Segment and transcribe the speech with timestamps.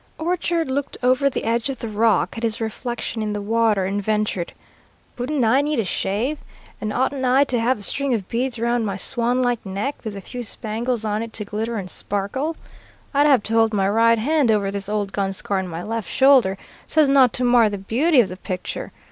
[0.17, 4.01] Orchard looked over the edge of the rock at his reflection in the water, and
[4.01, 4.51] ventured,
[5.19, 6.39] "Wouldn't I need a shave?
[6.81, 10.15] and oughtn't I to have a string of beads around my swan like neck, with
[10.15, 12.55] a few spangles on it to glitter and sparkle?
[13.13, 16.09] I'd have to hold my right hand over this old gun scar in my left
[16.09, 16.57] shoulder,
[16.87, 18.91] so as not to mar the beauty of the picture.